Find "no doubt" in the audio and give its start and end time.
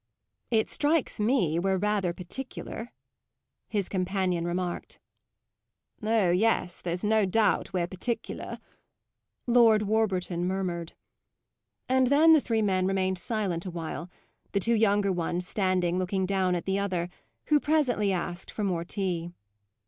7.03-7.71